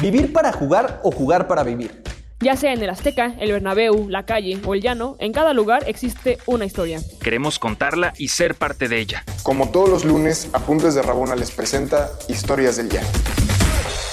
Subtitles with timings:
[0.00, 1.90] ¿Vivir para jugar o jugar para vivir?
[2.38, 5.82] Ya sea en el Azteca, el Bernabéu, la calle o el llano, en cada lugar
[5.88, 7.00] existe una historia.
[7.20, 9.24] Queremos contarla y ser parte de ella.
[9.42, 13.08] Como todos los lunes, Apuntes de Rabona les presenta Historias del Llano.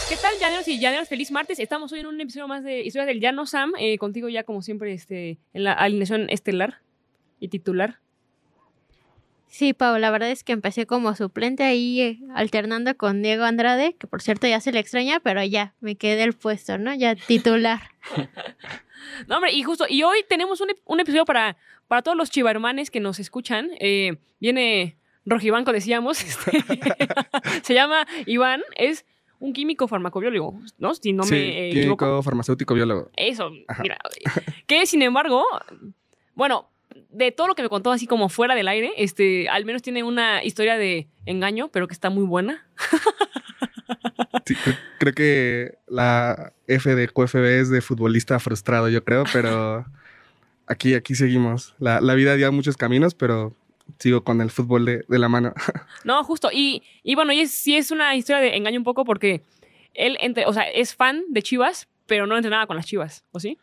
[0.10, 1.08] ¿Qué tal, llaneros y llaneros?
[1.08, 1.60] Feliz martes.
[1.60, 3.74] Estamos hoy en un episodio más de Historias del Llano, Sam.
[3.78, 6.80] eh, contigo ya, como siempre, este, en la alineación estelar
[7.40, 8.00] y titular.
[9.48, 13.96] Sí, Pau, la verdad es que empecé como suplente ahí eh, alternando con Diego Andrade,
[13.98, 16.94] que por cierto ya se le extraña, pero ya me quedé el puesto, ¿no?
[16.94, 17.82] Ya titular.
[19.28, 22.90] No, hombre, y justo, y hoy tenemos un, un episodio para, para todos los chivarmanes
[22.90, 23.70] que nos escuchan.
[23.80, 26.24] Eh, viene Rojibanco, decíamos.
[26.24, 26.64] este,
[27.64, 29.06] se llama Iván, es
[29.40, 30.96] un químico farmacobiólogo, ¿no?
[30.96, 32.06] Si no sí, me eh, equivoco.
[32.06, 33.12] químico, farmacéutico, biólogo.
[33.16, 33.84] Eso, Ajá.
[33.84, 33.98] mira.
[34.66, 35.46] Que sin embargo,
[36.34, 36.68] bueno,
[37.10, 40.04] de todo lo que me contó así como fuera del aire, este, al menos tiene
[40.04, 42.66] una historia de engaño, pero que está muy buena.
[44.46, 44.56] Sí,
[45.00, 49.86] creo que la F de QFB es de futbolista frustrado, yo creo, pero
[50.68, 51.74] aquí, aquí seguimos.
[51.80, 53.56] La, la vida dio muchos caminos, pero
[54.00, 55.54] sigo con el fútbol de, de la mano.
[56.04, 56.50] No, justo.
[56.54, 59.42] Y, y bueno, y es, sí es una historia de engaño un poco porque
[59.96, 63.40] él, entre, o sea, es fan de Chivas, pero no entrenaba con las Chivas, ¿o
[63.40, 63.58] sí?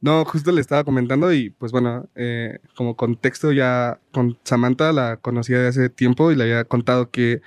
[0.00, 5.16] No, justo le estaba comentando y pues bueno, eh, como contexto ya con Samantha la
[5.16, 7.40] conocía de hace tiempo y le había contado que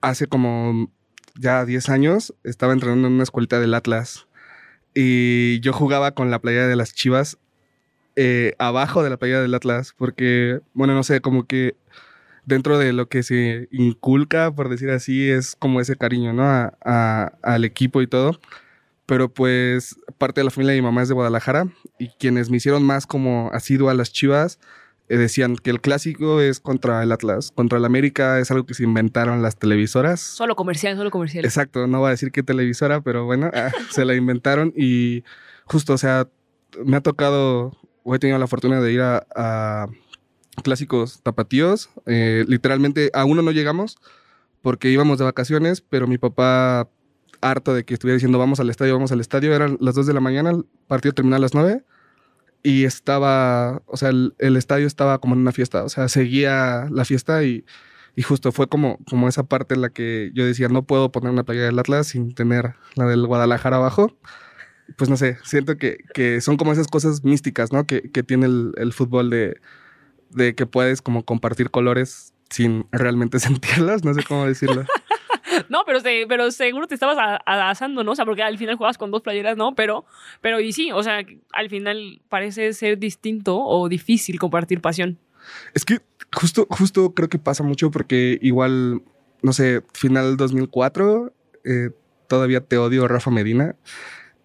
[0.00, 0.90] hace como
[1.38, 4.26] ya 10 años estaba entrenando en una escuelita del Atlas
[4.94, 7.38] y yo jugaba con la playa de las Chivas
[8.16, 11.76] eh, abajo de la playa del Atlas porque, bueno, no sé, como que
[12.46, 16.44] dentro de lo que se inculca, por decir así, es como ese cariño, ¿no?
[16.44, 18.40] A- a- al equipo y todo
[19.08, 22.58] pero pues parte de la familia de mi mamá es de Guadalajara y quienes me
[22.58, 24.60] hicieron más como asiduo a las chivas
[25.08, 28.74] eh, decían que el clásico es contra el Atlas, contra el América es algo que
[28.74, 30.20] se inventaron las televisoras.
[30.20, 31.46] Solo comercial, solo comercial.
[31.46, 35.24] Exacto, no voy a decir qué televisora, pero bueno, ah, se la inventaron y
[35.64, 36.28] justo, o sea,
[36.84, 39.88] me ha tocado, o he tenido la fortuna de ir a, a
[40.62, 41.88] clásicos tapatíos.
[42.04, 43.96] eh, literalmente a uno no llegamos
[44.60, 46.90] porque íbamos de vacaciones, pero mi papá,
[47.40, 50.14] harto de que estuviera diciendo vamos al estadio, vamos al estadio, eran las 2 de
[50.14, 51.84] la mañana, el partido terminó a las 9
[52.62, 57.04] y estaba, o sea, el, estadio estaba como en una fiesta, o sea, seguía la
[57.04, 57.64] fiesta y,
[58.16, 61.30] y justo fue como, como esa parte en la que yo decía, no puedo poner
[61.30, 64.16] una playa del Atlas sin tener la del Guadalajara abajo.
[64.96, 67.86] Pues no sé, siento que, que son como esas cosas místicas, ¿no?
[67.86, 69.60] Que, que tiene el, el fútbol de,
[70.30, 74.84] de que puedes como compartir colores sin realmente sentirlos, no sé cómo decirlo.
[75.68, 78.12] No, pero, se- pero seguro te estabas asando, ¿no?
[78.12, 79.74] O sea, porque al final jugabas con dos playeras, ¿no?
[79.74, 80.04] Pero,
[80.40, 85.18] pero y sí, o sea, al final parece ser distinto o difícil compartir pasión.
[85.74, 86.00] Es que
[86.34, 89.02] justo, justo creo que pasa mucho porque igual,
[89.42, 91.32] no sé, final 2004,
[91.64, 91.90] eh,
[92.28, 93.74] todavía te odio Rafa Medina.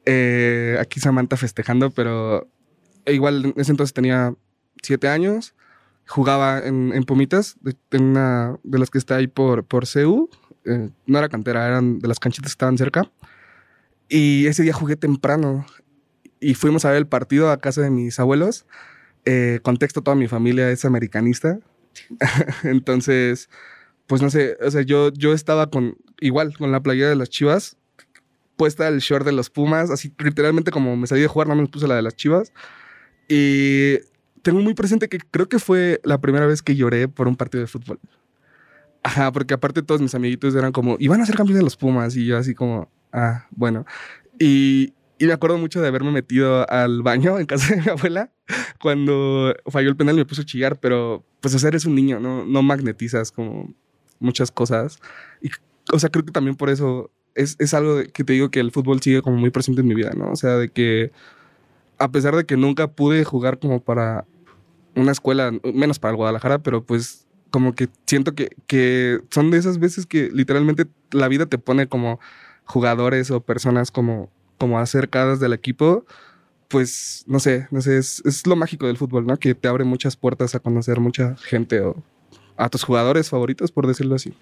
[0.06, 2.47] Eh, aquí Samantha festejando, pero
[3.06, 4.34] igual en ese entonces tenía
[4.81, 5.56] siete años,
[6.07, 6.91] jugaba en,
[7.62, 10.29] de, en una de las que está ahí por, por CU.
[10.66, 13.09] Eh, no era cantera, eran de las canchitas que estaban cerca.
[14.09, 15.66] Y ese día jugué temprano
[16.40, 18.66] y fuimos a ver el partido a casa de mis abuelos.
[19.25, 21.59] Eh, contexto, toda mi familia es americanista.
[22.63, 23.50] Entonces,
[24.07, 27.29] pues no sé, o sea, yo, yo estaba con, igual, con la playera de las
[27.29, 27.78] chivas,
[28.57, 31.68] puesta el short de los Pumas, así literalmente como me salí de jugar, no me
[31.68, 32.52] puse la de las chivas.
[33.28, 34.00] Y
[34.41, 37.62] tengo muy presente que creo que fue la primera vez que lloré por un partido
[37.62, 38.00] de fútbol.
[39.03, 42.16] Ajá, porque aparte todos mis amiguitos eran como, iban a ser campeones de los Pumas,
[42.16, 43.86] y yo así como, ah, bueno.
[44.40, 48.31] Y, y me acuerdo mucho de haberme metido al baño en casa de mi abuela
[48.80, 51.96] cuando falló el penal y me puso a chillar, pero pues o sea, eres un
[51.96, 53.74] niño, no, no magnetizas como
[54.19, 55.00] muchas cosas.
[55.41, 55.50] Y,
[55.91, 58.72] o sea, creo que también por eso es, es algo que te digo que el
[58.72, 60.31] fútbol sigue como muy presente en mi vida, ¿no?
[60.31, 61.12] O sea, de que
[62.00, 64.25] a pesar de que nunca pude jugar como para
[64.96, 69.59] una escuela, menos para el Guadalajara, pero pues como que siento que, que son de
[69.59, 72.19] esas veces que literalmente la vida te pone como
[72.64, 76.03] jugadores o personas como, como acercadas del equipo,
[76.67, 79.38] pues no sé, no sé, es, es lo mágico del fútbol, ¿no?
[79.38, 81.96] Que te abre muchas puertas a conocer mucha gente o
[82.58, 84.34] a tus jugadores favoritos, por decirlo así.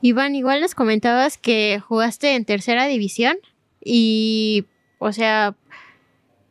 [0.00, 3.36] Iván, igual les comentabas que jugaste en tercera división
[3.80, 4.66] y,
[4.98, 5.54] o sea,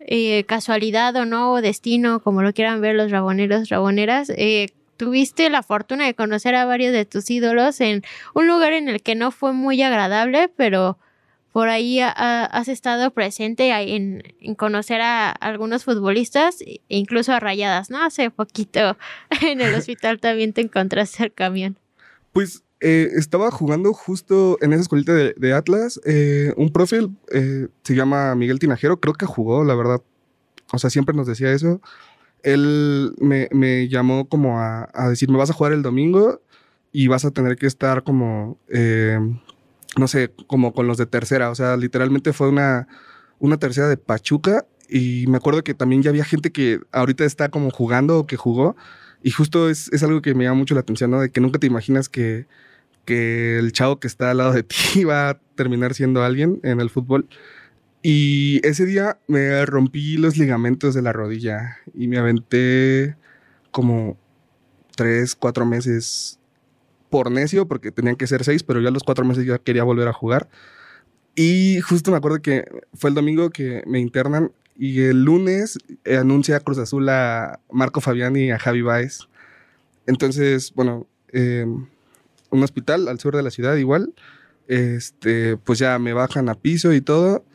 [0.07, 4.67] eh, casualidad o no, o destino, como lo quieran ver los raboneros, raboneras, eh,
[4.97, 8.03] tuviste la fortuna de conocer a varios de tus ídolos en
[8.33, 10.97] un lugar en el que no fue muy agradable, pero
[11.51, 17.31] por ahí ha- ha- has estado presente en, en conocer a algunos futbolistas e incluso
[17.33, 18.03] a rayadas, ¿no?
[18.03, 18.97] Hace poquito
[19.41, 21.77] en el hospital también te encontraste al camión.
[22.31, 26.01] Pues Eh, estaba jugando justo en esa escuelita de, de Atlas.
[26.03, 30.01] eh, un profe eh, se llama Miguel Tinajero, creo que jugó, la verdad.
[30.73, 31.79] O sea, siempre nos decía eso.
[32.43, 36.41] Él me, me llamó como a, a decir, me vas a jugar el domingo
[36.91, 39.17] y vas a tener que estar como, eh,
[39.97, 41.51] no sé, como con los de tercera.
[41.51, 42.89] O sea, literalmente fue una,
[43.39, 44.65] una tercera de Pachuca.
[44.89, 48.35] Y me acuerdo que también ya había gente que ahorita está como jugando o que
[48.35, 48.75] jugó.
[49.23, 51.21] Y justo es, es algo que me llama mucho la atención, ¿no?
[51.21, 52.45] De que nunca te imaginas que,
[53.05, 56.79] que el chavo que está al lado de ti va a terminar siendo alguien en
[56.79, 57.27] el fútbol.
[58.01, 63.15] Y ese día me rompí los ligamentos de la rodilla y me aventé
[63.71, 64.17] como
[64.95, 66.39] tres, cuatro meses
[67.09, 69.83] por necio, porque tenían que ser seis, pero yo a los cuatro meses ya quería
[69.83, 70.49] volver a jugar.
[71.35, 76.59] Y justo me acuerdo que fue el domingo que me internan y el lunes anuncia
[76.59, 79.27] Cruz Azul a Marco Fabián y a Javi Baez.
[80.07, 81.65] Entonces, bueno, eh,
[82.53, 84.13] un hospital al sur de la ciudad igual.
[84.67, 87.45] Este, pues ya me bajan a piso y todo.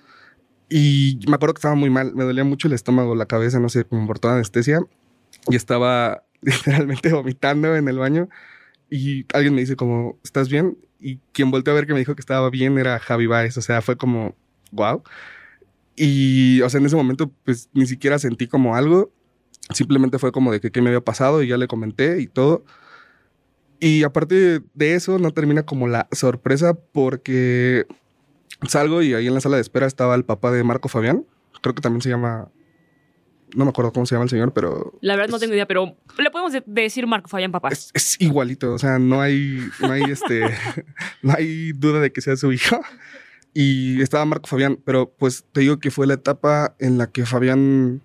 [0.68, 3.68] Y me acuerdo que estaba muy mal, me dolía mucho el estómago, la cabeza, no
[3.68, 4.80] sé, como por toda anestesia.
[5.48, 8.28] Y estaba literalmente vomitando en el baño.
[8.90, 10.76] Y alguien me dice como, ¿estás bien?
[11.00, 13.56] Y quien volteó a ver que me dijo que estaba bien era Javi Baez.
[13.56, 14.34] O sea, fue como,
[14.72, 15.02] wow.
[15.96, 19.12] Y, o sea, en ese momento, pues ni siquiera sentí como algo.
[19.72, 22.64] Simplemente fue como de que qué me había pasado y ya le comenté y todo.
[23.80, 27.86] Y aparte de eso, no termina como la sorpresa porque
[28.68, 31.24] salgo y ahí en la sala de espera estaba el papá de Marco Fabián.
[31.62, 32.48] Creo que también se llama.
[33.54, 34.92] No me acuerdo cómo se llama el señor, pero.
[35.00, 37.68] La verdad no tengo idea, pero le podemos de- decir Marco Fabián, papá.
[37.70, 40.42] Es, es igualito, o sea, no hay, no hay este,
[41.22, 42.80] no hay duda de que sea su hijo.
[43.54, 47.24] Y estaba Marco Fabián, pero pues te digo que fue la etapa en la que
[47.24, 48.02] Fabián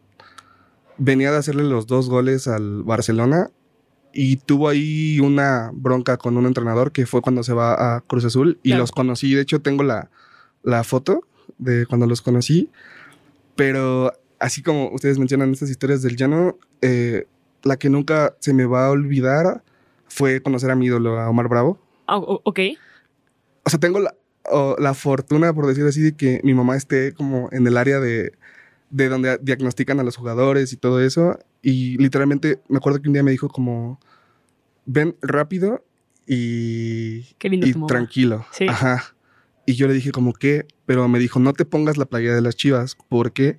[0.97, 3.49] venía de hacerle los dos goles al Barcelona
[4.13, 8.25] y tuvo ahí una bronca con un entrenador que fue cuando se va a Cruz
[8.25, 8.83] Azul y Claro.
[8.83, 9.33] los conocí.
[9.33, 10.09] De hecho, tengo la,
[10.63, 11.21] la foto
[11.57, 12.69] de cuando los conocí,
[13.55, 17.27] pero así como ustedes mencionan estas historias del llano, eh,
[17.63, 19.63] la que nunca se me va a olvidar
[20.07, 21.79] fue conocer a mi ídolo, a Omar Bravo.
[22.07, 22.59] Ah, o- ok.
[23.65, 24.13] O sea, tengo la,
[24.77, 28.33] la fortuna, por decir así, de que mi mamá esté como en el área de,
[28.93, 31.39] de donde diagnostican a los jugadores y todo eso.
[31.63, 33.99] Y literalmente me acuerdo que un día me dijo como,
[34.85, 35.83] ven rápido
[36.27, 37.87] y, Qué lindo y tu mamá.
[37.87, 38.45] tranquilo.
[38.51, 38.67] Sí.
[38.69, 39.03] Ajá.
[39.65, 40.67] Y yo le dije como, ¿qué?
[40.85, 43.57] Pero me dijo, no te pongas la playera de las chivas porque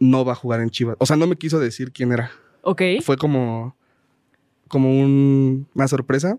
[0.00, 0.96] no va a jugar en chivas.
[0.98, 2.32] O sea, no me quiso decir quién era
[2.62, 2.82] Ok.
[3.02, 3.76] fue como,
[4.66, 6.38] como un- una sorpresa.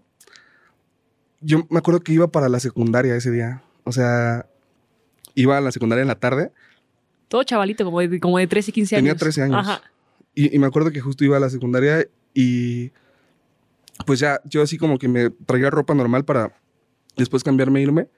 [1.39, 3.63] Yo me acuerdo que iba para la secundaria ese día.
[3.85, 4.47] O sea,
[5.33, 6.51] iba a la secundaria en la tarde
[7.31, 9.03] Todo chavalito, como de, como de 13, 15 años.
[9.03, 9.55] Tenía 13 años.
[9.59, 9.81] Ajá.
[10.35, 12.91] y, y me acuerdo que justo iba a la secundaria y
[14.05, 16.53] pues ya yo así como que me traía ropa normal para
[17.15, 18.09] después cambiarme e irme.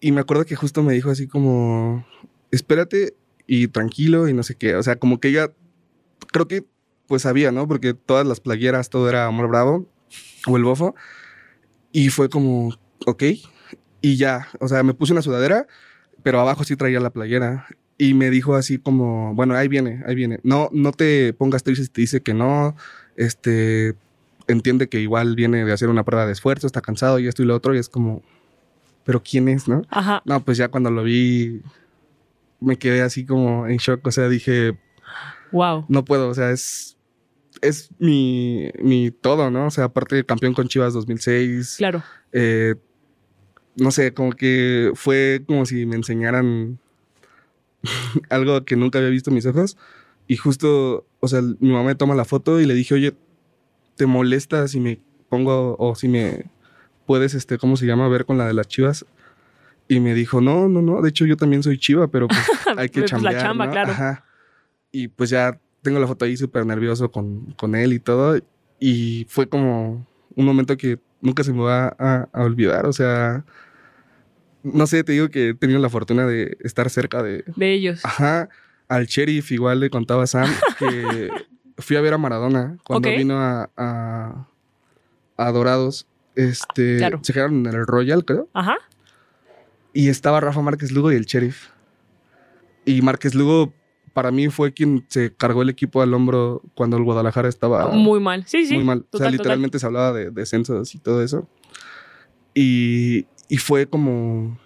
[0.00, 2.04] Y me acuerdo que justo me dijo así como,
[2.50, 3.14] espérate
[3.46, 4.74] y tranquilo y no sé qué.
[4.74, 5.52] O sea, como que ella,
[6.32, 6.64] creo que
[7.06, 7.68] pues sabía, ¿no?
[7.68, 9.86] Porque todas las playeras, todo era Amor Bravo
[10.48, 10.96] o el bofo.
[11.92, 12.74] Y fue como,
[13.06, 13.22] ok.
[14.00, 15.68] Y ya, o sea, me puse una sudadera,
[16.24, 17.68] pero abajo sí traía la playera.
[17.98, 20.38] Y me dijo así como, bueno, ahí viene, ahí viene.
[20.42, 22.76] No, no te pongas triste si te dice que no.
[23.16, 23.94] Este,
[24.48, 27.46] entiende que igual viene de hacer una prueba de esfuerzo, está cansado y esto y
[27.46, 27.74] lo otro.
[27.74, 28.22] Y es como,
[29.04, 29.82] pero ¿quién es, no?
[29.88, 30.22] Ajá.
[30.26, 31.62] No, pues ya cuando lo vi,
[32.60, 34.06] me quedé así como en shock.
[34.06, 34.76] O sea, dije,
[35.52, 35.86] Wow.
[35.88, 36.98] no puedo, o sea, es,
[37.62, 39.68] es mi, mi todo, ¿no?
[39.68, 42.02] O sea, aparte campeón con Chivas 2006, Claro.
[42.32, 42.74] eh,
[43.76, 46.78] no sé, como que fue como si me enseñaran
[48.30, 49.76] algo que nunca había visto en mis ojos.
[50.28, 53.14] Y justo, o sea, mi mamá me toma la foto y le dije, oye,
[53.96, 56.46] ¿te molesta si me pongo o si me
[57.06, 58.08] puedes, este, ¿cómo se llama?
[58.08, 59.06] Ver con la de las chivas.
[59.88, 62.40] Y me dijo, no, no, no, de hecho yo también soy chiva, pero pues
[62.76, 63.72] hay que Pues la chambear, chamba, ¿no?
[63.72, 63.92] claro.
[63.92, 64.24] Ajá.
[64.90, 68.40] Y pues ya tengo la foto ahí súper nervioso con, con él y todo.
[68.80, 72.86] Y fue como un momento que nunca se me va a, a olvidar.
[72.86, 73.44] O sea,
[74.74, 77.44] no sé, te digo que he tenido la fortuna de estar cerca de...
[77.56, 78.04] De ellos.
[78.04, 78.48] Ajá,
[78.88, 81.28] al sheriff igual le contaba Sam que
[81.78, 84.48] fui a ver a Maradona cuando vino a, a,
[85.36, 86.06] a Dorados.
[86.34, 87.20] Este, Claro.
[87.22, 88.48] se quedaron en el Royal, creo.
[88.52, 88.76] Ajá.
[89.92, 91.68] Y estaba Rafa Márquez Lugo y el sheriff.
[92.84, 93.72] Y Márquez Lugo
[94.12, 98.20] para mí fue quien se cargó el equipo al hombro cuando el Guadalajara estaba Muy
[98.20, 98.44] mal.
[98.46, 98.74] Sí, sí.
[98.74, 98.98] muy mal.
[99.10, 99.32] o sea, total.
[99.32, 101.48] literalmente se hablaba de descensos y todo eso.
[102.54, 104.58] Y, y fue como,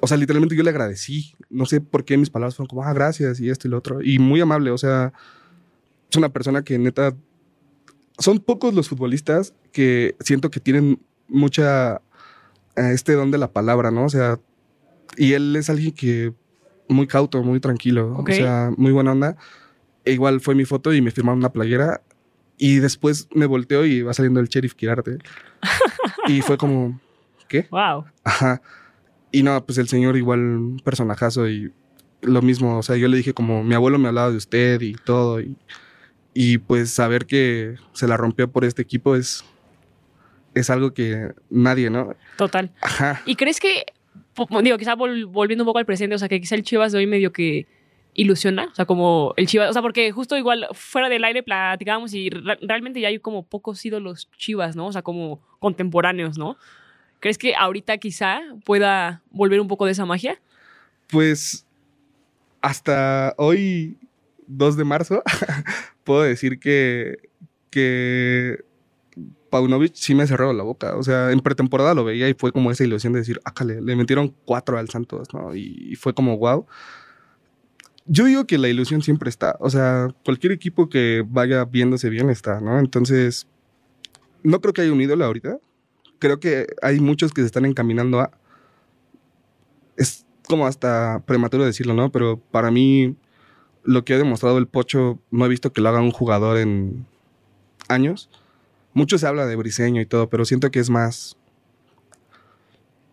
[0.00, 1.34] o sea, literalmente yo le agradecí.
[1.48, 4.02] No sé por qué mis palabras fueron como, ah, gracias y esto y lo otro.
[4.02, 5.12] Y muy amable, o sea,
[6.10, 7.14] es una persona que neta,
[8.18, 12.02] son pocos los futbolistas que siento que tienen mucha
[12.76, 14.04] eh, este don de la palabra, ¿no?
[14.04, 14.38] O sea,
[15.16, 16.32] y él es alguien que
[16.88, 18.30] muy cauto, muy tranquilo, Ok.
[18.30, 19.36] o sea, muy buena onda.
[20.04, 22.02] E igual fue mi foto y me firmaron una playera
[22.56, 25.18] y después me volteo y va saliendo el sheriff Kirarte.
[26.28, 27.00] y fue como,
[27.50, 27.66] ¿qué?
[27.70, 28.06] Wow.
[28.24, 28.62] Ajá.
[29.32, 31.70] Y no, pues el señor igual un personajazo y
[32.22, 34.92] lo mismo, o sea, yo le dije como mi abuelo me hablaba de usted y
[34.94, 35.56] todo y,
[36.34, 39.44] y pues saber que se la rompió por este equipo es
[40.54, 42.14] es algo que nadie, ¿no?
[42.36, 42.72] Total.
[42.80, 43.22] Ajá.
[43.24, 43.84] ¿Y crees que,
[44.62, 46.98] digo, quizá vol- volviendo un poco al presente, o sea, que quizá el Chivas de
[46.98, 47.68] hoy medio que
[48.14, 52.12] ilusiona, o sea, como el Chivas, o sea, porque justo igual fuera del aire platicábamos
[52.14, 54.88] y re- realmente ya hay como pocos ídolos Chivas, ¿no?
[54.88, 56.56] O sea, como contemporáneos, ¿no?
[57.20, 60.40] ¿Crees que ahorita quizá pueda volver un poco de esa magia?
[61.08, 61.66] Pues
[62.60, 63.98] hasta hoy,
[64.46, 65.22] 2 de marzo,
[66.04, 67.30] puedo decir que,
[67.70, 68.64] que
[69.50, 70.96] Paunovic sí me cerró la boca.
[70.96, 73.96] O sea, en pretemporada lo veía y fue como esa ilusión de decir, ácale, le
[73.96, 75.54] metieron cuatro al Santos, ¿no?
[75.54, 76.66] Y, fue como, wow.
[78.06, 79.56] Yo digo que la ilusión siempre está.
[79.60, 82.78] O sea, cualquier equipo que vaya viéndose bien está, ¿no?
[82.78, 83.46] Entonces,
[84.42, 85.58] no creo que haya un ídolo ahorita.
[86.20, 88.30] Creo que hay muchos que se están encaminando a.
[89.96, 92.12] Es como hasta prematuro decirlo, ¿no?
[92.12, 93.16] Pero para mí,
[93.82, 97.06] lo que ha demostrado el Pocho, no he visto que lo haga un jugador en
[97.88, 98.30] años.
[98.94, 101.36] Mucho se habla de Briseño y todo, pero siento que es más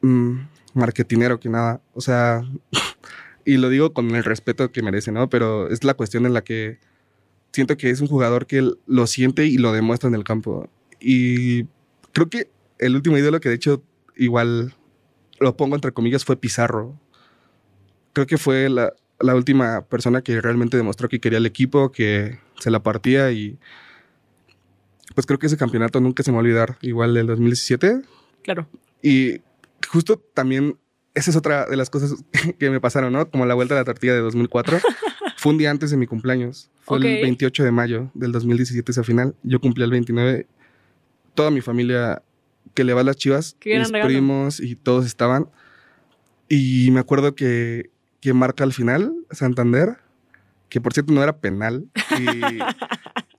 [0.02, 0.38] mm,
[0.74, 1.82] marketinero que nada.
[1.94, 2.44] O sea,
[3.46, 5.30] y lo digo con el respeto que merece, ¿no?
[5.30, 6.80] Pero es la cuestión en la que
[7.52, 10.70] siento que es un jugador que lo siente y lo demuestra en el campo.
[11.00, 11.64] Y
[12.14, 12.50] creo que
[12.80, 13.84] el último ídolo que de hecho
[14.16, 14.74] igual
[15.40, 17.00] lo pongo entre comillas fue Pizarro.
[18.14, 22.40] Creo que fue la, la última persona que realmente demostró que quería el equipo, que
[22.60, 23.60] se la partía y
[25.16, 28.02] pues creo que ese campeonato nunca se me va a olvidar, igual del 2017.
[28.44, 28.68] Claro.
[29.02, 29.42] Y
[29.90, 30.78] justo también,
[31.14, 32.16] esa es otra de las cosas
[32.60, 33.30] que me pasaron, ¿no?
[33.30, 34.80] Como la vuelta a la tortilla de 2004.
[35.38, 36.70] Fue un día antes de mi cumpleaños.
[36.82, 39.36] Fue el 28 de mayo del 2017 esa final.
[39.44, 40.48] Yo cumplí el 29.
[41.36, 42.24] Toda mi familia
[42.74, 44.06] que le va a las chivas, mis regalo.
[44.08, 45.50] primos y todos estaban.
[46.50, 49.98] Y me acuerdo que, que marca al final Santander,
[50.70, 51.86] que por cierto no era penal.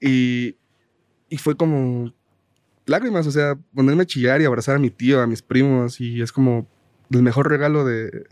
[0.00, 0.56] Y, y,
[1.28, 2.12] y fue como
[2.86, 6.22] lágrimas, o sea, ponerme a chillar y abrazar a mi tío, a mis primos, y
[6.22, 6.66] es como
[7.10, 8.26] el mejor regalo de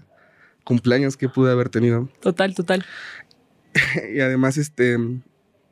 [0.65, 2.09] cumpleaños que pude haber tenido.
[2.21, 2.85] Total, total.
[4.15, 4.97] y además, este...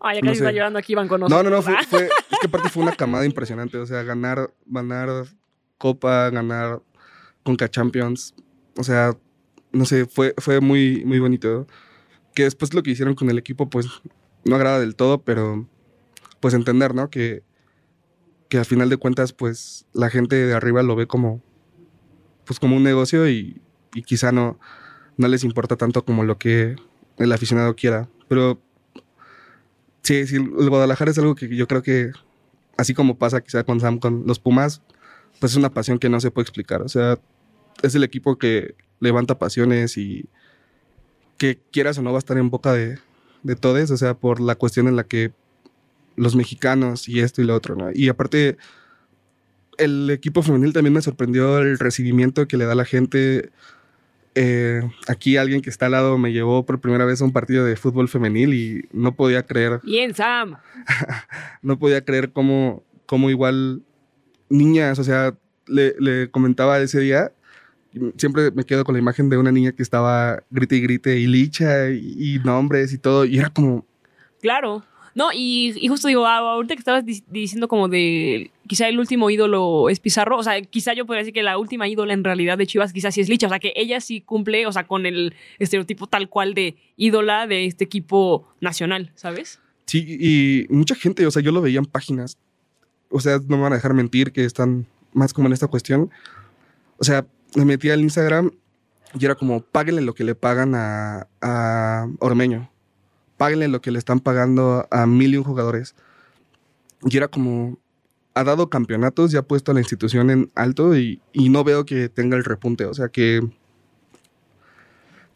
[0.00, 1.50] Ah, ya No está llorando aquí, van con No, nosotros.
[1.50, 2.08] no, no, fue, Ah, fue-
[2.48, 5.26] que fue una camada impresionante, o sea, ganar, ganar
[5.78, 6.82] Copa, ganar
[7.42, 8.34] Conca Champions,
[8.76, 9.16] o sea,
[9.72, 11.66] no sé, fue, fue muy, muy bonito.
[12.34, 13.86] Que después lo que hicieron con el equipo, pues,
[14.44, 15.68] no agrada del todo, pero
[16.40, 17.10] pues entender, ¿no?
[17.10, 17.42] Que,
[18.48, 21.42] que al final de cuentas, pues, la gente de arriba lo ve como,
[22.44, 23.60] pues, como un negocio y,
[23.94, 24.58] y quizá no,
[25.16, 26.76] no les importa tanto como lo que
[27.18, 28.08] el aficionado quiera.
[28.28, 28.60] Pero
[30.02, 32.12] sí, sí, el Guadalajara es algo que yo creo que,
[32.76, 34.82] así como pasa quizá con Sam, con los Pumas,
[35.40, 36.82] pues es una pasión que no se puede explicar.
[36.82, 37.18] O sea,
[37.82, 40.28] es el equipo que levanta pasiones y
[41.38, 42.98] que quieras o no va a estar en boca de,
[43.42, 45.32] de todos, o sea, por la cuestión en la que
[46.16, 47.90] los mexicanos y esto y lo otro, ¿no?
[47.92, 48.56] Y aparte,
[49.78, 53.50] el equipo femenil también me sorprendió el recibimiento que le da la gente.
[54.34, 57.64] Eh, aquí alguien que está al lado me llevó por primera vez a un partido
[57.64, 60.56] de fútbol femenil y no podía creer Bien, Sam.
[61.62, 63.82] no podía creer cómo, cómo igual
[64.48, 65.34] niñas, o sea,
[65.66, 67.32] le, le comentaba ese día,
[68.16, 71.26] siempre me quedo con la imagen de una niña que estaba grite y grite y
[71.26, 73.86] licha y, y nombres y todo, y era como,
[74.44, 74.84] Claro.
[75.14, 78.98] No, y, y justo digo, ah, ahorita que estabas di- diciendo como de quizá el
[78.98, 82.24] último ídolo es Pizarro, o sea, quizá yo podría decir que la última ídola en
[82.24, 84.86] realidad de Chivas quizás sí es Licha, o sea, que ella sí cumple, o sea,
[84.88, 89.60] con el estereotipo tal cual de ídola de este equipo nacional, ¿sabes?
[89.86, 92.38] sí, y mucha gente, o sea, yo lo veía en páginas,
[93.10, 96.10] o sea, no me van a dejar mentir que están más como en esta cuestión,
[96.98, 98.50] o sea, me metí al Instagram
[99.16, 102.68] y era como, páguenle lo que le pagan a, a Ormeño,
[103.36, 105.94] páguenle lo que le están pagando a mil y un jugadores.
[107.02, 107.78] Y era como,
[108.34, 111.84] ha dado campeonatos y ha puesto a la institución en alto y, y no veo
[111.84, 112.86] que tenga el repunte.
[112.86, 113.40] O sea, que,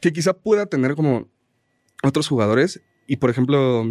[0.00, 1.28] que quizá pueda tener como
[2.02, 2.80] otros jugadores.
[3.06, 3.84] Y por ejemplo,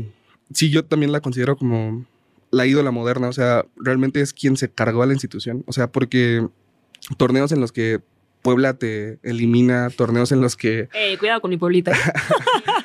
[0.53, 2.05] sí, yo también la considero como
[2.51, 3.29] la ídola moderna.
[3.29, 5.63] O sea, realmente es quien se cargó a la institución.
[5.67, 6.47] O sea, porque
[7.17, 8.01] torneos en los que
[8.41, 11.91] Puebla te elimina, torneos en los que Eh, cuidado con mi pueblita.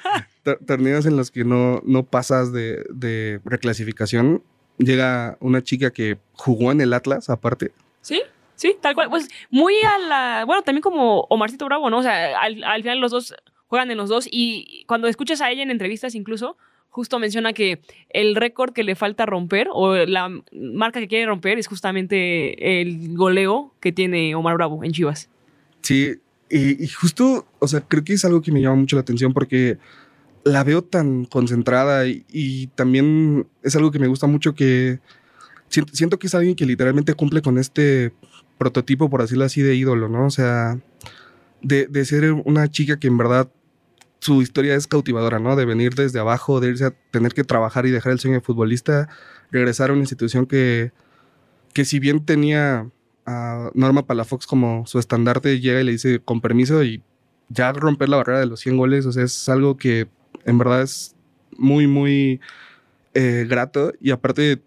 [0.44, 4.42] tor- torneos en los que no, no pasas de, de reclasificación.
[4.78, 7.72] Llega una chica que jugó en el Atlas, aparte.
[8.00, 8.22] ¿Sí?
[8.56, 9.10] Sí, tal cual.
[9.10, 10.44] Pues muy a la.
[10.46, 11.98] Bueno, también como Omarcito Bravo, ¿no?
[11.98, 13.34] O sea, al, al final los dos
[13.66, 16.56] juegan en los dos y cuando escuchas a ella en entrevistas incluso,
[16.90, 17.80] justo menciona que
[18.10, 23.16] el récord que le falta romper o la marca que quiere romper es justamente el
[23.16, 25.30] goleo que tiene Omar Bravo en Chivas.
[25.80, 26.16] Sí,
[26.50, 29.32] y, y justo, o sea, creo que es algo que me llama mucho la atención
[29.32, 29.78] porque
[30.44, 35.00] la veo tan concentrada y, también es algo que me gusta mucho que
[35.68, 38.12] siento, que es alguien que literalmente cumple con este
[38.58, 40.26] prototipo, por decirlo así, de ídolo, ¿no?
[40.26, 40.78] O sea,
[41.62, 43.50] de, de ser una chica que en verdad
[44.20, 45.56] su historia es cautivadora, ¿no?
[45.56, 48.40] De venir desde abajo, de irse a tener que trabajar y dejar el sueño de
[48.40, 49.08] futbolista,
[49.50, 50.92] regresar a una institución que,
[51.72, 52.88] que si bien tenía
[53.26, 57.02] a Norma Palafox como su estandarte, llega y le dice con permiso y
[57.48, 60.08] ya romper la barrera de los 100 goles, o sea, es algo que
[60.44, 61.14] en verdad es
[61.56, 62.40] muy, muy
[63.14, 64.62] eh, grato y aparte,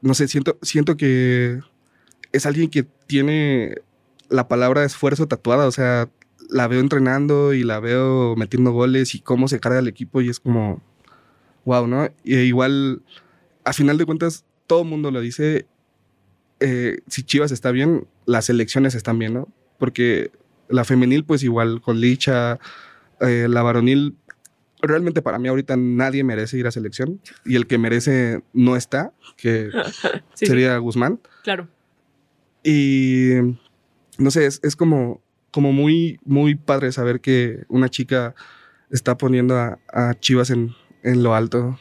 [0.00, 1.60] no sé, siento, siento que
[2.32, 3.76] es alguien que tiene
[4.28, 6.08] la palabra esfuerzo tatuada, o sea,
[6.48, 10.28] la veo entrenando y la veo metiendo goles y cómo se carga el equipo y
[10.28, 10.82] es como,
[11.64, 12.08] wow, ¿no?
[12.24, 13.02] Y igual,
[13.64, 15.66] a final de cuentas, todo el mundo lo dice,
[16.60, 19.48] eh, si Chivas está bien, las elecciones están bien, ¿no?
[19.78, 20.30] Porque
[20.68, 22.58] la femenil, pues igual con Licha,
[23.20, 24.16] eh, la varonil,
[24.82, 29.12] realmente para mí ahorita nadie merece ir a selección y el que merece no está,
[29.36, 29.70] que
[30.34, 31.20] Sí, sería Guzmán.
[31.42, 31.68] claro.
[32.62, 33.30] Y
[34.18, 38.34] no sé, es, es como, como muy, muy padre saber que una chica
[38.90, 41.78] está poniendo a, a Chivas en, en lo alto.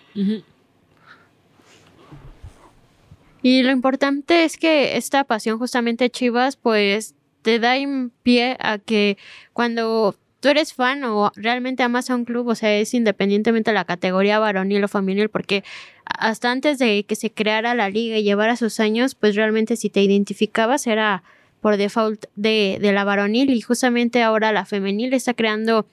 [3.41, 8.77] Y lo importante es que esta pasión justamente Chivas, pues te da en pie a
[8.79, 9.18] que
[9.53, 13.75] cuando tú eres fan o realmente amas a un club, o sea, es independientemente de
[13.75, 15.63] la categoría varonil o femenil, porque
[16.05, 19.89] hasta antes de que se creara la liga y llevara sus años, pues realmente si
[19.89, 21.24] te identificabas era
[21.62, 25.86] por default de, de la varonil y justamente ahora la femenil está creando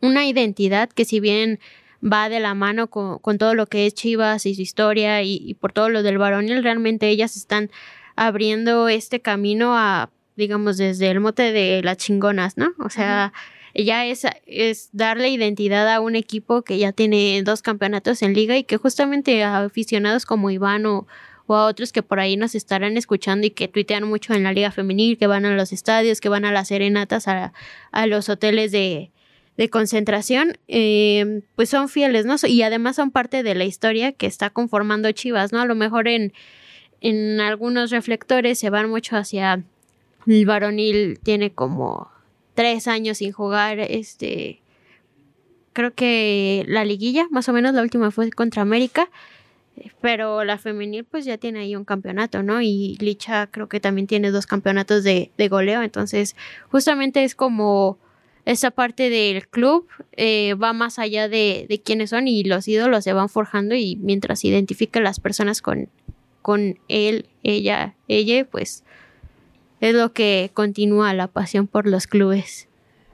[0.00, 1.58] una identidad que si bien
[2.00, 5.40] va de la mano con, con todo lo que es Chivas y su historia y,
[5.42, 7.70] y por todo lo del varonil, realmente ellas están
[8.14, 12.68] abriendo este camino a, digamos, desde el mote de las chingonas, ¿no?
[12.78, 13.32] O sea,
[13.74, 18.56] ya es, es darle identidad a un equipo que ya tiene dos campeonatos en liga
[18.56, 21.08] y que justamente a aficionados como Iván o,
[21.46, 24.52] o a otros que por ahí nos estarán escuchando y que tuitean mucho en la
[24.52, 27.52] liga femenil, que van a los estadios, que van a las serenatas, a,
[27.90, 29.10] a los hoteles de,
[29.56, 32.36] de concentración, eh, pues son fieles, ¿no?
[32.46, 35.60] Y además son parte de la historia que está conformando Chivas, ¿no?
[35.60, 36.32] A lo mejor en,
[37.00, 39.64] en algunos reflectores se van mucho hacia
[40.28, 42.10] el varonil, tiene como
[42.54, 44.60] tres años sin jugar, este,
[45.72, 49.08] creo que la liguilla, más o menos la última fue contra América,
[50.00, 52.60] pero la femenil pues ya tiene ahí un campeonato, ¿no?
[52.60, 56.34] Y Licha creo que también tiene dos campeonatos de, goleo, entonces
[56.70, 57.98] justamente es como
[58.44, 63.12] esa parte del club eh, va más allá de, quiénes son y los ídolos se
[63.12, 65.88] van forjando y mientras identifica las personas con
[66.88, 68.82] él, ella, ella, pues
[69.80, 72.68] es lo que continúa la pasión por los clubes.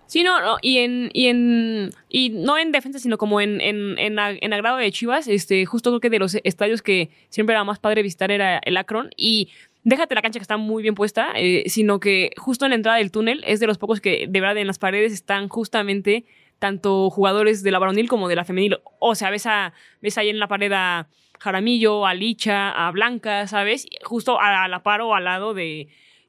[0.07, 3.99] Sí, no, no, y en, y en, y no en defensa, sino como en, en,
[3.99, 7.65] en, en agrado de Chivas, este, justo creo que de los estadios que siempre era
[7.65, 9.49] más padre visitar era el Akron, y
[9.83, 12.99] déjate la cancha que está muy bien puesta, eh, sino que justo en la entrada
[12.99, 16.25] del túnel es de los pocos que de verdad en las paredes están justamente
[16.59, 20.29] tanto jugadores de la varonil como de la femenil, o sea, ves, a, ves ahí
[20.29, 21.09] en la pared a
[21.41, 23.87] Jaramillo, a Licha, a Blanca, ¿sabes?
[24.05, 25.89] Justo a, a la par o al lado de,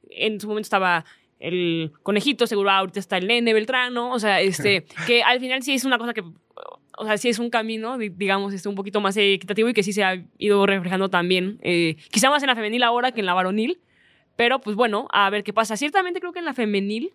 [0.09, 1.05] en su momento estaba
[1.39, 5.73] el conejito, seguro ahorita está el nene Beltrano, o sea, este, que al final sí
[5.73, 6.23] es una cosa que,
[6.97, 9.83] o sea, sí es un camino, di- digamos, este, un poquito más equitativo y que
[9.83, 13.25] sí se ha ido reflejando también, eh, quizá más en la femenil ahora que en
[13.25, 13.79] la varonil,
[14.37, 15.77] pero pues bueno, a ver qué pasa.
[15.77, 17.11] Ciertamente creo que en la femenil,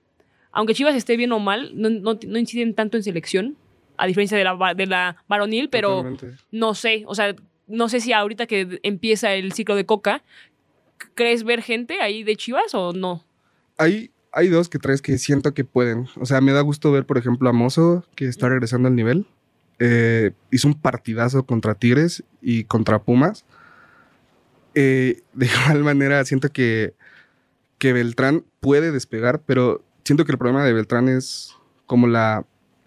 [0.52, 3.56] aunque Chivas esté bien o mal, no, no, no inciden tanto en selección,
[3.96, 6.28] a diferencia de la, de la varonil, pero Totalmente.
[6.50, 7.34] no sé, o sea,
[7.66, 10.22] no sé si ahorita que empieza el ciclo de Coca,
[11.14, 13.24] ¿crees ver gente ahí de Chivas o no?
[13.78, 16.08] Hay, hay dos que tres que siento que pueden.
[16.16, 19.26] O sea, me da gusto ver, por ejemplo, a Mozo, que está regresando al nivel.
[19.78, 23.44] Eh, hizo un partidazo contra Tigres y contra Pumas.
[24.74, 26.94] Eh, de igual manera, siento que,
[27.78, 32.44] que Beltrán puede despegar, pero siento que el problema de Beltrán es como la,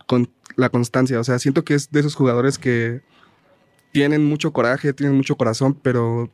[0.08, 1.20] con, la constancia.
[1.20, 3.02] O sea, siento que es de esos jugadores que
[3.92, 6.32] tienen mucho coraje, tienen mucho corazón, pero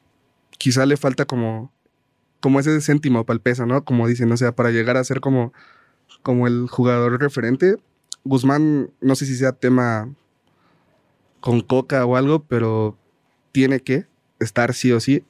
[0.58, 1.72] quizá le falta como
[2.40, 3.84] como ese céntimo para el peso, ¿no?
[3.84, 5.54] Como dicen, o sea, para llegar a ser como,
[6.22, 7.78] como el jugador referente.
[8.24, 10.14] Guzmán, no sé si sea tema
[11.40, 12.98] con Coca o algo, pero
[13.52, 14.06] tiene que
[14.40, 15.24] estar sí o sí.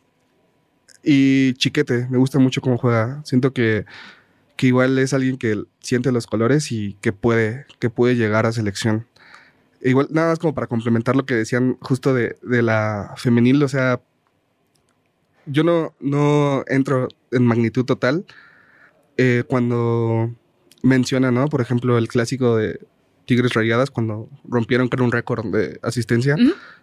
[1.04, 3.22] Y Chiquete, me gusta mucho cómo juega.
[3.26, 3.86] Siento que,
[4.56, 8.52] que igual es alguien que siente los colores y que puede, que puede llegar a
[8.52, 9.08] selección.
[9.82, 13.68] Igual, nada más como para complementar lo que decían justo de, de la femenil, o
[13.70, 14.02] sea,
[15.50, 18.26] yo no, no entro en magnitud total
[19.18, 20.34] eh, cuando
[20.82, 21.48] menciona, ¿no?
[21.48, 22.80] Por ejemplo, el clásico de
[23.26, 26.36] Tigres Rayadas, cuando rompieron, creo, un récord de asistencia.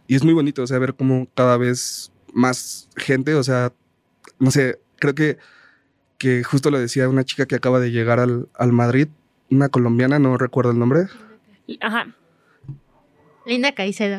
[0.07, 3.73] Y es muy bonito, o sea, ver cómo cada vez más gente, o sea,
[4.39, 5.39] no sé, creo que,
[6.19, 9.09] que justo lo decía una chica que acaba de llegar al, al Madrid,
[9.51, 11.07] una colombiana, no recuerdo el nombre.
[11.81, 12.15] Ajá.
[13.47, 14.19] Linda Caicedo.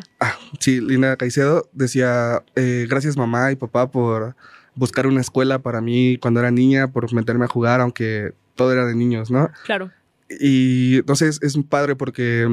[0.60, 4.36] Sí, Lina Caicedo decía, eh, gracias mamá y papá por
[4.74, 8.86] buscar una escuela para mí cuando era niña, por meterme a jugar, aunque todo era
[8.86, 9.52] de niños, ¿no?
[9.66, 9.92] Claro.
[10.30, 12.48] Y entonces es un padre porque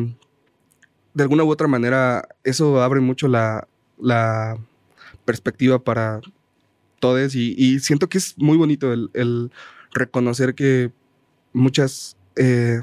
[1.14, 4.58] de alguna u otra manera eso abre mucho la, la
[5.24, 6.20] perspectiva para
[6.98, 9.52] todos y, y siento que es muy bonito el, el
[9.92, 10.90] reconocer que
[11.52, 12.80] muchas eh,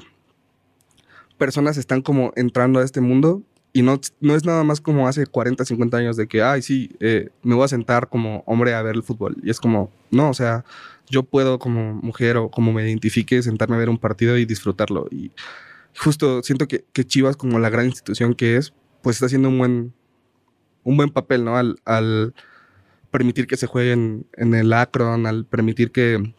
[1.38, 3.44] personas están como entrando a este mundo
[3.74, 6.92] y no, no es nada más como hace 40, 50 años de que, ay, sí,
[7.00, 9.38] eh, me voy a sentar como hombre a ver el fútbol.
[9.44, 10.66] Y es como, no, o sea,
[11.10, 15.08] yo puedo como mujer o como me identifique sentarme a ver un partido y disfrutarlo.
[15.10, 15.32] Y
[15.98, 19.58] justo siento que, que Chivas, como la gran institución que es, pues está haciendo un
[19.58, 19.94] buen,
[20.84, 21.58] un buen papel, ¿no?
[21.58, 22.34] Al, al
[23.10, 26.34] permitir que se jueguen en el Akron, al permitir que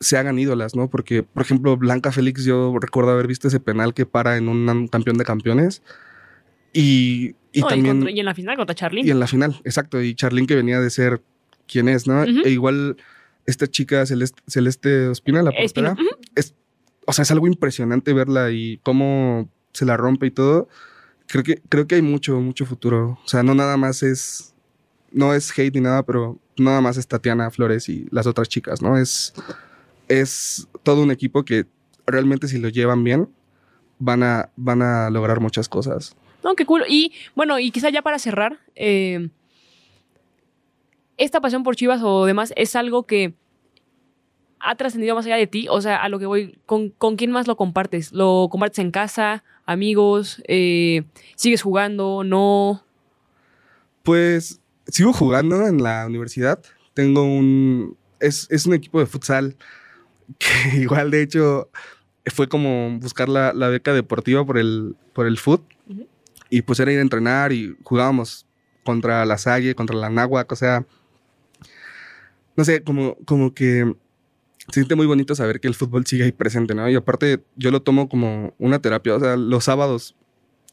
[0.00, 0.88] se hagan ídolas, ¿no?
[0.88, 4.88] Porque, por ejemplo, Blanca Félix, yo recuerdo haber visto ese penal que para en un
[4.88, 5.82] campeón de campeones.
[6.72, 7.96] Y, y No, y también...
[7.98, 9.06] contra- y en la final contra Charlín.
[9.06, 10.00] Y en la final, exacto.
[10.02, 11.22] Y Charlín que venía de ser
[11.66, 12.22] quien es, ¿no?
[12.22, 12.40] Ujú.
[12.44, 12.96] E igual
[13.46, 15.96] esta chica Celeste, Celeste Ospina, la Espino- portera,
[16.34, 16.54] es,
[17.06, 20.68] o sea, es algo impresionante verla y cómo se la rompe y todo.
[21.26, 23.18] Creo que, creo que hay mucho, mucho futuro.
[23.24, 24.54] O sea, no nada más es,
[25.12, 28.82] no es hate ni nada, pero nada más es Tatiana Flores y las otras chicas,
[28.82, 28.98] ¿no?
[28.98, 29.32] Es,
[30.08, 31.66] es todo un equipo que
[32.06, 33.28] realmente si lo llevan bien,
[34.00, 36.16] van a, van a lograr muchas cosas.
[36.44, 36.84] No, qué cool.
[36.88, 39.28] Y bueno, y quizá ya para cerrar, eh,
[41.16, 43.34] esta pasión por Chivas o demás es algo que
[44.58, 45.66] ha trascendido más allá de ti.
[45.68, 48.12] O sea, a lo que voy, ¿con, con quién más lo compartes?
[48.12, 50.42] ¿Lo compartes en casa, amigos?
[50.48, 51.04] Eh,
[51.36, 52.24] ¿Sigues jugando?
[52.24, 52.82] ¿No?
[54.02, 56.62] Pues sigo jugando en la universidad.
[56.94, 57.96] Tengo un.
[58.18, 59.56] Es, es un equipo de futsal
[60.38, 61.70] que igual, de hecho,
[62.26, 65.62] fue como buscar la, beca deportiva por el, por el fut.
[66.50, 68.46] Y pues era ir a entrenar y jugábamos
[68.84, 70.50] contra la Salle, contra la Náhuac.
[70.50, 70.84] O sea,
[72.56, 73.94] no sé, como, como que
[74.68, 76.88] se siente muy bonito saber que el fútbol sigue ahí presente, ¿no?
[76.88, 79.14] Y aparte, yo lo tomo como una terapia.
[79.14, 80.16] O sea, los sábados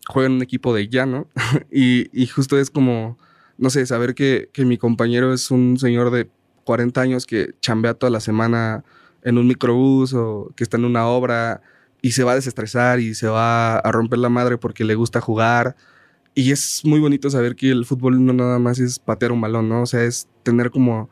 [0.09, 1.27] juego en un equipo de llano
[1.71, 3.17] y, y justo es como
[3.57, 6.29] no sé, saber que, que mi compañero es un señor de
[6.63, 8.83] 40 años que chambea toda la semana
[9.23, 11.61] en un microbús o que está en una obra
[12.01, 15.21] y se va a desestresar y se va a romper la madre porque le gusta
[15.21, 15.75] jugar.
[16.35, 19.69] Y es muy bonito saber que el fútbol no nada más es patear un balón,
[19.69, 19.81] ¿no?
[19.83, 21.09] O sea, es tener como,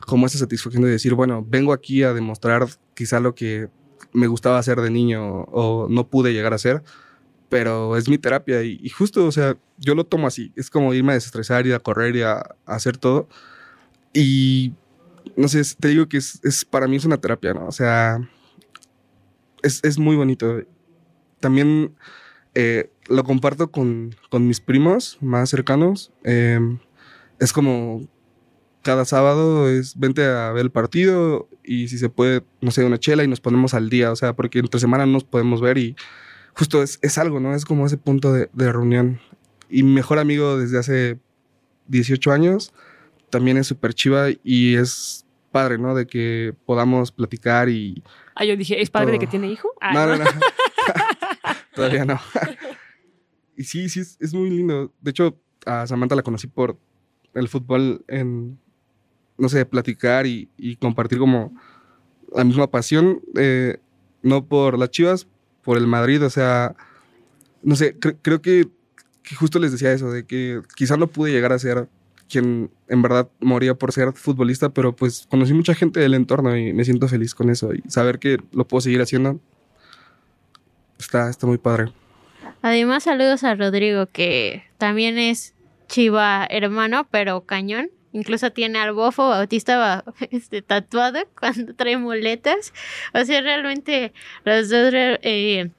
[0.00, 3.68] como esa satisfacción de decir, bueno, vengo aquí a demostrar quizá lo que
[4.12, 6.82] me gustaba hacer de niño o no pude llegar a hacer
[7.48, 10.92] pero es mi terapia y, y justo, o sea, yo lo tomo así, es como
[10.92, 13.26] irme a desestresar, ir a correr y a, a hacer todo.
[14.12, 14.72] Y
[15.36, 17.66] no sé, te digo que es, es- para mí es una terapia, ¿no?
[17.66, 18.18] O sea,
[19.62, 20.62] es, es muy bonito.
[21.40, 21.94] También
[22.54, 26.12] eh, lo comparto con, con mis primos más cercanos.
[26.24, 26.60] eh,
[27.40, 28.08] es como
[28.82, 32.98] cada sábado es vente a ver el partido y si se puede, no sé, una
[32.98, 35.78] chela y nos ponemos al día, o sea, porque entre semana no nos podemos ver
[35.78, 35.96] y
[36.54, 37.54] justo es, es algo, ¿no?
[37.54, 39.20] Es como ese punto de, reunión.
[39.68, 41.18] Y mejor amigo desde hace
[41.88, 42.72] 18 años
[43.30, 45.94] también es súper chiva y es padre, ¿no?
[45.94, 48.02] De que podamos platicar y...
[48.40, 49.68] Ah, yo dije, ¿es padre de que tiene hijo?
[49.80, 50.24] Ah, no, no, no.
[51.74, 52.20] Todavía no.
[53.56, 54.92] y sí, sí, es, es muy lindo.
[55.00, 56.78] De hecho, a Samantha la conocí por
[57.34, 58.58] el fútbol en,
[59.36, 61.52] no sé, platicar y, y compartir como
[62.34, 63.78] la misma pasión, eh,
[64.22, 65.26] no por las Chivas,
[65.62, 66.74] por el Madrid, o sea,
[67.62, 68.68] no sé, cre- creo que,
[69.22, 71.88] que justo les decía eso, de que quizá no pude llegar a ser
[72.28, 76.72] quien en verdad moría por ser futbolista, pero pues conocí mucha gente del entorno y
[76.72, 79.40] me siento feliz con eso y saber que lo puedo seguir haciendo
[80.98, 81.92] está, está muy padre.
[82.62, 85.54] Además, saludos a Rodrigo, que también es
[85.88, 87.90] chiva hermano, pero cañón.
[88.12, 92.72] Incluso tiene al bofo bautista ba- este, tatuado cuando trae muletas.
[93.14, 94.12] O sea, realmente
[94.44, 95.70] los dos eh,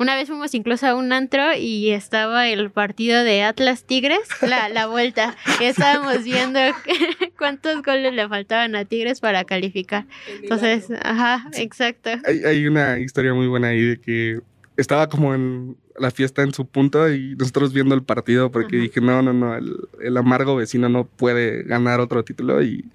[0.00, 4.70] Una vez fuimos incluso a un antro y estaba el partido de Atlas Tigres, la,
[4.70, 5.36] la vuelta.
[5.60, 6.58] Estábamos viendo
[7.38, 10.06] cuántos goles le faltaban a Tigres para calificar.
[10.40, 12.08] Entonces, ajá, exacto.
[12.24, 14.40] Hay, hay una historia muy buena ahí de que
[14.78, 18.82] estaba como en la fiesta en su punto y nosotros viendo el partido porque Ajá.
[18.84, 22.86] dije, no, no, no, el, el amargo vecino no puede ganar otro título y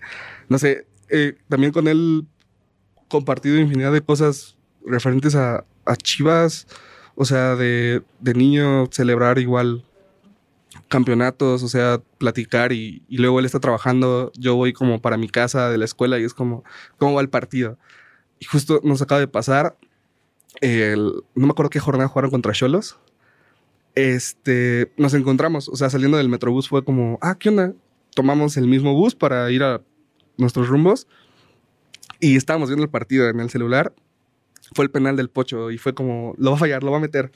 [0.50, 2.26] no sé, eh, también con él
[3.10, 6.66] compartido infinidad de cosas referentes a, a Chivas,
[7.16, 9.84] o sea, de, de niño celebrar igual
[10.88, 15.70] campeonatos, o sea, platicar y, luego él está trabajando, yo voy como para mi casa
[15.70, 16.64] de la escuela y es como,
[16.98, 17.78] ¿cómo va el partido?
[18.40, 19.78] Y justo nos acaba de pasar,
[20.62, 22.98] no me acuerdo qué jornada jugaron contra Cholos.
[23.96, 27.74] Este, nos encontramos, o sea, saliendo del Metrobús fue como, ah, ¿qué onda?
[28.14, 29.82] Tomamos el mismo bus para ir a
[30.38, 31.08] nuestros rumbos
[32.20, 33.94] y estábamos viendo el partido en el celular.
[34.76, 37.02] Fue el penal del Pocho y fue como, lo va a fallar, lo va a
[37.02, 37.32] meter.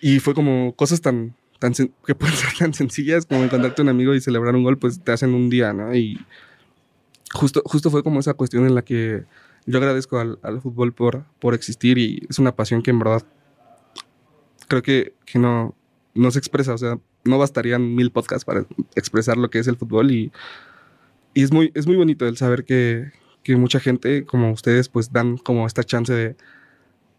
[0.00, 4.14] y fue como cosas tan, tan que pueden ser tan sencillas como encontrarte un amigo
[4.14, 5.94] y celebrar un gol, pues te hacen un día, ¿no?
[5.94, 6.18] Y
[7.32, 9.24] justo, justo fue como esa cuestión en la que
[9.66, 13.22] yo agradezco al, al fútbol por, por existir y es una pasión que en verdad
[14.68, 15.74] creo que, que no,
[16.14, 16.74] no se expresa.
[16.74, 20.32] O sea, no bastarían mil podcasts para expresar lo que es el fútbol y,
[21.34, 23.12] y es, muy, es muy bonito el saber que,
[23.44, 26.36] que mucha gente como ustedes pues dan como esta chance de,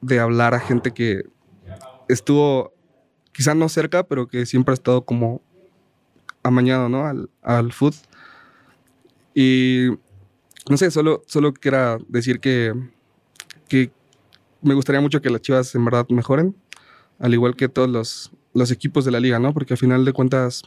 [0.02, 1.24] de hablar a gente que
[2.10, 2.74] estuvo
[3.32, 5.42] quizá no cerca, pero que siempre ha estado como
[6.44, 7.06] amañado, ¿no?
[7.06, 7.96] Al, al foot.
[9.34, 9.90] Y
[10.70, 12.74] no sé, solo, solo quiera decir que,
[13.68, 13.92] que
[14.62, 16.56] me gustaría mucho que las chivas en verdad mejoren,
[17.20, 19.54] al igual que todos los, los equipos de la liga, ¿no?
[19.54, 20.64] Porque al final de cuentas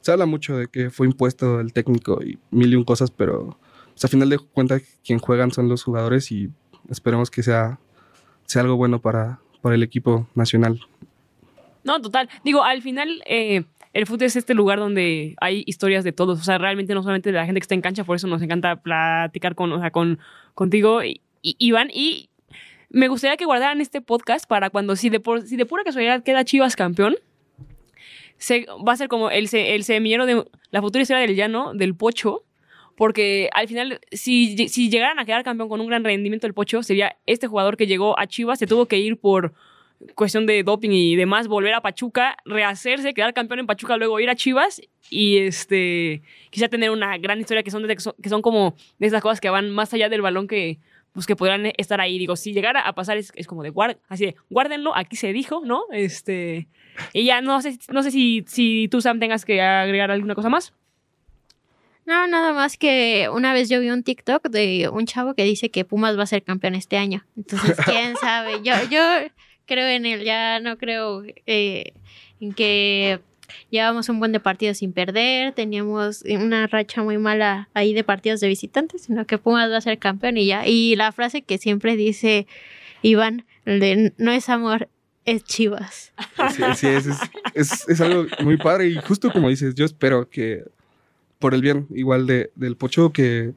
[0.00, 3.58] se habla mucho de que fue impuesto el técnico y mil y un cosas, pero
[3.92, 6.50] pues, al final de cuentas quien juegan son los jugadores y
[6.90, 7.78] esperemos que sea,
[8.46, 10.80] sea algo bueno para, para el equipo nacional.
[11.84, 12.28] No, total.
[12.44, 16.40] Digo, al final, eh, el fútbol es este lugar donde hay historias de todos.
[16.40, 18.40] O sea, realmente no solamente de la gente que está en cancha, por eso nos
[18.42, 20.18] encanta platicar con, con,
[20.54, 21.88] contigo, y, y- Iván.
[21.92, 22.28] Y
[22.88, 26.22] me gustaría que guardaran este podcast para cuando, si de, por- si de pura casualidad
[26.22, 27.16] queda Chivas campeón,
[28.38, 31.94] se, va a ser como el, el semillero de la futura historia del llano, del
[31.94, 32.44] pocho.
[33.02, 36.84] Porque al final, si, si llegaran a quedar campeón con un gran rendimiento del Pocho,
[36.84, 39.54] sería este jugador que llegó a Chivas, se tuvo que ir por
[40.14, 44.30] cuestión de doping y demás, volver a Pachuca, rehacerse, quedar campeón en Pachuca, luego ir
[44.30, 48.76] a Chivas y este quizá tener una gran historia que son, de- que son, como
[49.00, 50.78] de esas cosas que van más allá del balón que
[51.12, 52.20] pues que podrán estar ahí.
[52.20, 55.32] Digo, si llegara a pasar es, es como de guard, así de guárdenlo, aquí se
[55.32, 55.86] dijo, ¿no?
[55.90, 56.68] Este
[57.12, 60.48] y ya no sé, no sé si, si tú, Sam, tengas que agregar alguna cosa
[60.50, 60.72] más.
[62.06, 65.70] No, nada más que una vez yo vi un TikTok de un chavo que dice
[65.70, 67.24] que Pumas va a ser campeón este año.
[67.36, 68.60] Entonces, quién sabe.
[68.62, 69.00] Yo, yo
[69.66, 71.92] creo en él, ya no creo eh,
[72.40, 73.20] en que
[73.70, 78.40] llevamos un buen de partidos sin perder, teníamos una racha muy mala ahí de partidos
[78.40, 80.66] de visitantes, sino que Pumas va a ser campeón y ya.
[80.66, 82.46] Y la frase que siempre dice
[83.02, 84.88] Iván, el de no es amor,
[85.24, 86.12] es Chivas.
[86.50, 87.18] Sí, sí, es, es,
[87.54, 90.64] es- es algo muy padre y justo como dices, yo espero que
[91.42, 93.52] por el bien igual de, del Pocho que,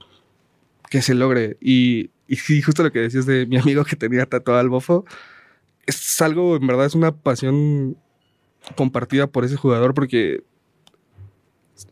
[0.89, 1.55] que se logre.
[1.61, 5.05] Y, y sí, justo lo que decías de mi amigo que tenía tatuado al bofo,
[5.85, 7.95] es algo, en verdad, es una pasión
[8.75, 10.43] compartida por ese jugador porque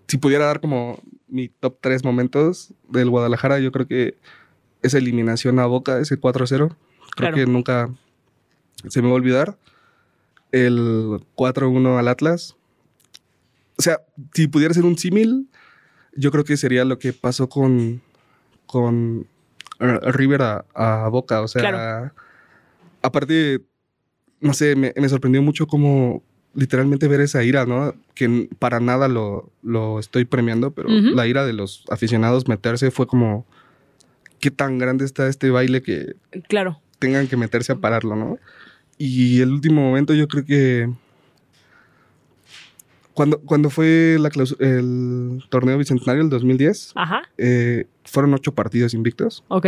[0.07, 4.17] si pudiera dar como mi top 3 momentos del Guadalajara, yo creo que
[4.81, 6.75] esa eliminación a Boca, ese 4-0, creo
[7.15, 7.35] Claro.
[7.35, 7.89] que nunca
[8.89, 9.57] se me va a olvidar.
[10.51, 12.55] El 4-1 al Atlas.
[13.77, 14.01] O sea,
[14.33, 15.47] si pudiera ser un símil,
[16.15, 18.01] yo creo que sería lo que pasó con,
[18.65, 19.27] con
[19.79, 21.41] eh, River a, a Boca.
[21.41, 22.11] O sea, Claro.
[23.01, 23.61] aparte,
[24.39, 26.23] no sé, me, me sorprendió mucho como
[26.55, 27.95] literalmente ver esa ira, ¿no?
[28.13, 33.07] Que para nada lo, lo estoy premiando, pero la ira de los aficionados meterse fue
[33.07, 33.45] como,
[34.39, 36.15] ¿qué tan grande está este baile que
[36.47, 36.79] Claro.
[36.99, 38.37] tengan que meterse a pararlo, ¿no?
[38.99, 40.89] Y el último momento yo creo que
[43.13, 47.21] cuando, cuando fue la el torneo bicentenario, el 2010, Ajá.
[47.37, 49.43] eh, fueron ocho partidos invictos.
[49.49, 49.67] Ok.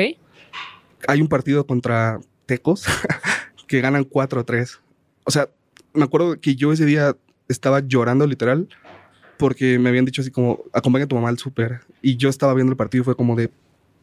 [1.08, 2.86] Hay un partido contra Tecos
[3.67, 4.79] que ganan 4-3.
[5.23, 5.49] O sea,
[5.93, 7.15] me acuerdo que yo ese día
[7.47, 8.67] estaba llorando literal
[9.38, 11.81] porque me habían dicho así como, acompaña a tu mamá al súper.
[12.01, 13.51] Y yo estaba viendo el partido y fue como de,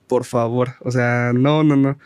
[0.06, 1.98] por favor, o sea, no, no, no.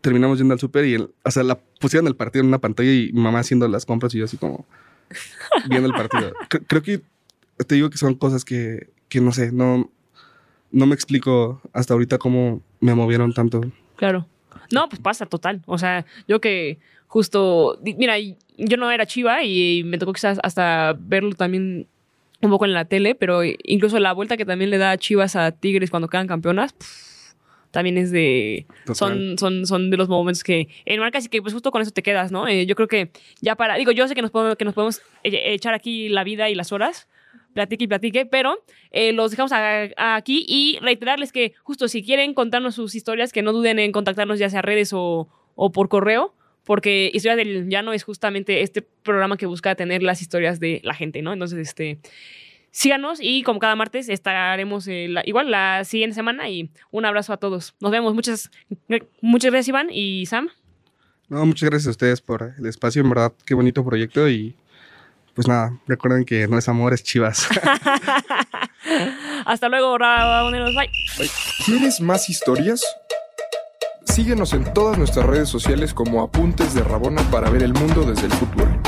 [0.00, 2.90] Terminamos yendo al súper y, el- o sea, la pusieron el partido en una pantalla
[2.92, 4.64] y mi mamá haciendo las compras y yo así como
[5.68, 6.32] viendo el partido.
[6.48, 7.02] Cre- creo que
[7.66, 9.90] te digo que son cosas que, que no sé, no,
[10.70, 13.60] no me explico hasta ahorita cómo me movieron tanto.
[13.96, 14.26] Claro.
[14.70, 15.62] No, pues pasa total.
[15.66, 20.96] O sea, yo que justo, mira, yo no era chiva y me tocó quizás hasta
[20.98, 21.86] verlo también
[22.40, 25.52] un poco en la tele, pero incluso la vuelta que también le da Chivas a
[25.52, 26.74] Tigres cuando quedan campeonas,
[27.72, 28.66] también es de...
[28.94, 32.02] Son, son, son de los momentos que enmarcas y que pues justo con eso te
[32.04, 32.46] quedas, ¿no?
[32.46, 33.74] Eh, yo creo que ya para...
[33.76, 36.54] Digo, yo sé que nos podemos, que nos podemos e- echar aquí la vida y
[36.54, 37.08] las horas,
[37.54, 42.02] platique y platique, pero eh, los dejamos a- a aquí y reiterarles que justo si
[42.04, 45.88] quieren contarnos sus historias, que no duden en contactarnos ya sea redes o, o por
[45.88, 50.80] correo, porque Historias del Llano es justamente este programa que busca tener las historias de
[50.84, 51.32] la gente, ¿no?
[51.32, 51.98] Entonces, este,
[52.72, 57.32] síganos y como cada martes estaremos eh, la- igual la siguiente semana y un abrazo
[57.32, 57.74] a todos.
[57.80, 58.14] Nos vemos.
[58.14, 58.50] Muchas,
[59.20, 60.48] muchas gracias Iván y Sam.
[61.28, 64.56] No, muchas gracias a ustedes por el espacio, en verdad, qué bonito proyecto y
[65.34, 67.48] pues nada, recuerden que no es amor, es chivas.
[69.46, 70.74] Hasta luego, raboneros.
[70.74, 70.90] Bye.
[71.64, 72.84] ¿Quieres más historias?
[74.04, 78.26] Síguenos en todas nuestras redes sociales como Apuntes de Rabona para ver el mundo desde
[78.26, 78.81] el fútbol.